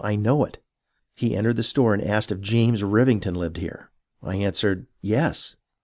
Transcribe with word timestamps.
I 0.03 0.15
know 0.15 0.43
it. 0.45 0.57
He 1.15 1.35
entered 1.37 1.57
the 1.57 1.61
store 1.61 1.93
and 1.93 2.03
asked 2.03 2.31
if 2.31 2.41
James 2.41 2.83
Rivington 2.83 3.35
lived 3.35 3.57
here. 3.57 3.91
I 4.23 4.37
answered," 4.37 4.87
Yes." 5.01 5.57